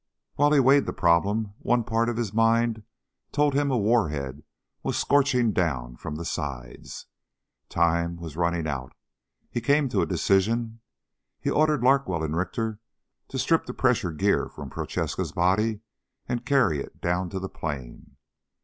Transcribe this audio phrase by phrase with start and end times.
[0.33, 2.81] While he weighed the problem, one part of his mind
[3.31, 4.41] told him a warhead
[4.81, 7.05] was scorching down from the sides.
[7.69, 8.93] Time was running out.
[9.51, 10.79] He came to a decision.
[11.39, 12.79] He ordered Larkwell and Richter
[13.27, 15.81] to strip the pressure gear from Prochaska's body
[16.27, 18.15] and carry it down to the plain.